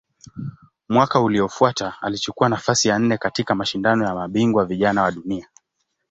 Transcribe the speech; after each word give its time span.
Mwaka 0.89 1.21
uliofuata 1.21 1.93
alichukua 2.01 2.49
nafasi 2.49 2.87
ya 2.87 2.99
nne 2.99 3.17
katika 3.17 3.55
Mashindano 3.55 4.05
ya 4.05 4.15
Mabingwa 4.15 4.65
Vijana 4.65 5.01
wa 5.03 5.11
Dunia. 5.11 5.49